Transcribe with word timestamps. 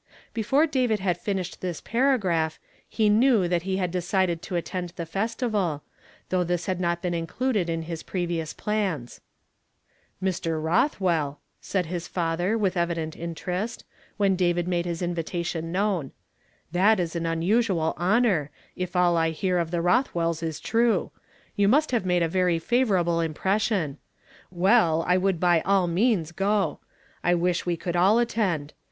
Before 0.33 0.65
David 0.65 0.99
had 0.99 1.15
finished 1.15 1.61
this 1.61 1.79
paragraph, 1.79 2.59
he 2.89 3.07
knew 3.07 3.47
that 3.47 3.61
he 3.61 3.77
had 3.77 3.91
decided 3.91 4.41
to 4.41 4.55
attend 4.55 4.89
the 4.95 5.05
festival, 5.05 5.83
thougli 6.31 6.47
this 6.47 6.65
had 6.65 6.79
not 6.79 7.03
been 7.03 7.13
included 7.13 7.69
in 7.69 7.83
his 7.83 8.01
previous 8.01 8.51
plans." 8.51 9.21
Mr. 10.29 10.59
Rothwell!" 10.59 11.39
said 11.61 11.85
his 11.85 12.07
father, 12.07 12.57
with 12.57 12.75
evident 12.75 13.15
interest, 13.15 13.85
when 14.17 14.35
David 14.35 14.67
made 14.67 14.87
his 14.87 15.03
invitation 15.03 15.71
known." 15.71 16.13
Tiiat 16.73 16.97
is 16.97 17.15
an 17.15 17.27
unusual 17.27 17.93
honor, 17.95 18.49
if 18.75 18.95
all 18.95 19.15
I 19.15 19.29
hear 19.29 19.59
of 19.59 19.69
the 19.69 19.83
Rothwells 19.83 20.41
is 20.41 20.59
true; 20.59 21.11
you 21.55 21.67
must 21.67 21.91
have 21.91 22.07
made 22.07 22.23
a 22.23 22.27
very 22.27 22.57
favorable 22.57 23.19
impression. 23.19 23.99
Well, 24.49 25.03
I 25.07 25.17
would 25.17 25.39
by 25.39 25.61
all 25.61 25.85
me 25.85 26.15
is 26.15 26.31
go: 26.31 26.79
I 27.23 27.35
wish 27.35 27.67
we 27.67 27.77
could 27.77 27.95
all 27.95 28.17
attend. 28.17 28.73